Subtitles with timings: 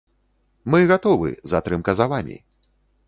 [0.73, 2.37] Мы гатовы, затрымка за вамі.